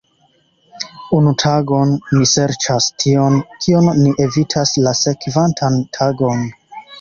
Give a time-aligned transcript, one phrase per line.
[1.17, 6.43] Unu tagon, ni serĉas tion, kion ni evitas la sekvantan tagon.